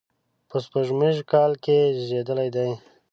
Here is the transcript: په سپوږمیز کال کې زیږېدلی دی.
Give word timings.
په 0.49 0.57
سپوږمیز 0.63 1.17
کال 1.31 1.51
کې 1.63 1.77
زیږېدلی 2.05 2.49
دی. 2.55 2.71